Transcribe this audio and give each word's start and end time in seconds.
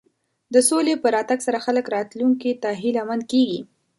د 0.53 0.55
سولې 0.69 0.93
په 1.01 1.07
راتګ 1.15 1.39
سره 1.47 1.59
خلک 1.65 1.85
راتلونکي 1.95 2.51
ته 2.61 2.69
هیله 2.81 3.03
مند 3.09 3.23
کېږي. 3.31 3.61